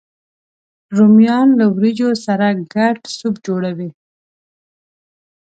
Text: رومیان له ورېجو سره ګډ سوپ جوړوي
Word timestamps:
رومیان 0.95 1.47
له 1.59 1.65
ورېجو 1.75 2.09
سره 2.25 2.47
ګډ 2.73 2.95
سوپ 3.17 3.35
جوړوي 3.45 3.89